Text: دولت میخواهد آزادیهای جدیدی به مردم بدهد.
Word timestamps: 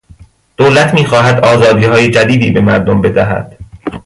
دولت 0.57 0.93
میخواهد 0.93 1.45
آزادیهای 1.45 2.09
جدیدی 2.11 2.51
به 2.51 2.61
مردم 2.61 3.01
بدهد. 3.01 3.57